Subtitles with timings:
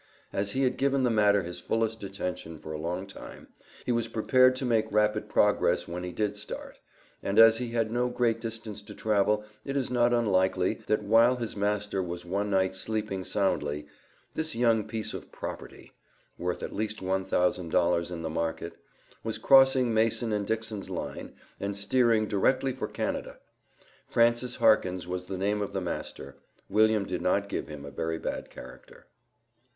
[0.33, 3.49] As he had given the matter his fullest attention for a long time,
[3.85, 6.79] he was prepared to make rapid progress when he did start,
[7.21, 11.35] and as he had no great distance to travel it is not unlikely, that while
[11.35, 13.85] his master was one night sleeping soundly,
[14.33, 15.91] this young piece of property
[16.35, 18.77] (worth at least $1,000 in the market),
[19.23, 23.37] was crossing Mason and Dixon's Line, and steering directly for Canada.
[24.07, 26.37] Francis Harkins was the name of the master.
[26.71, 29.05] William did not give him a very bad character.